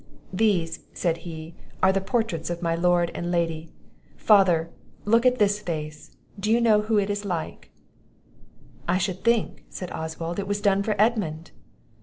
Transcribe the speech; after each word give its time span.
"These," 0.33 0.79
said 0.95 1.17
he, 1.29 1.53
"are 1.83 1.93
the 1.93 2.01
portraits 2.01 2.49
of 2.49 2.63
my 2.63 2.73
lord 2.73 3.11
and 3.13 3.29
lady. 3.29 3.69
Father, 4.17 4.71
look 5.05 5.27
at 5.27 5.37
this 5.37 5.59
face; 5.59 6.15
do 6.39 6.51
you 6.51 6.59
know 6.59 6.81
who 6.81 6.97
is 6.97 7.23
like 7.23 7.65
it?" 7.65 7.71
"I 8.87 8.97
should 8.97 9.23
think," 9.23 9.63
said 9.69 9.91
Oswald, 9.91 10.39
"it 10.39 10.47
was 10.47 10.59
done 10.59 10.81
for 10.81 10.95
Edmund!" 10.97 11.51